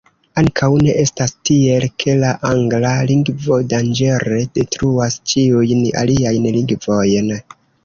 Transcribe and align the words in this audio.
Ankaŭ 0.41 0.69
ne 0.85 0.93
estas 1.01 1.35
tiel, 1.49 1.85
ke 2.03 2.15
la 2.21 2.31
angla 2.49 2.95
lingvo 3.13 3.59
danĝere 3.75 4.41
detruas 4.57 5.21
ĉiujn 5.35 5.87
aliajn 6.05 6.51
lingvojn. 6.59 7.33